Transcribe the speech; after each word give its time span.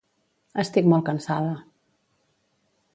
Estic 0.63 0.89
molt 0.93 1.07
cansada 1.11 1.53